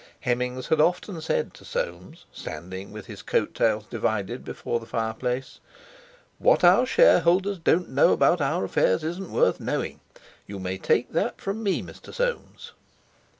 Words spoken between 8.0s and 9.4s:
about our affairs isn't